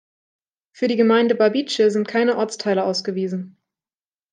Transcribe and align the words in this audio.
Für 0.73 0.87
die 0.87 0.95
Gemeinde 0.95 1.35
Babice 1.35 1.91
sind 1.93 2.07
keine 2.07 2.37
Ortsteile 2.37 2.85
ausgewiesen. 2.85 3.57